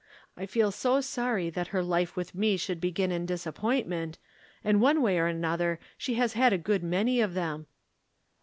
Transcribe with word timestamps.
I 0.35 0.47
feel 0.47 0.71
so 0.71 0.99
sorry 0.99 1.51
that 1.51 1.67
her 1.67 1.83
life 1.83 2.15
with 2.15 2.33
me 2.33 2.57
should 2.57 2.81
begin 2.81 3.11
in 3.11 3.27
disappointment, 3.27 4.17
and 4.63 4.81
one 4.81 5.03
way 5.03 5.19
or 5.19 5.27
another 5.27 5.79
she 5.95 6.15
has 6.15 6.35
a 6.35 6.57
good 6.57 6.81
many 6.81 7.21
of 7.21 7.35
them." 7.35 7.67